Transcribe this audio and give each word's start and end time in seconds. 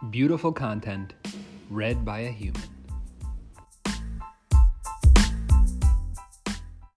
Beautiful 0.00 0.52
content 0.52 1.14
read 1.68 2.04
by 2.04 2.20
a 2.20 2.30
human. 2.30 2.77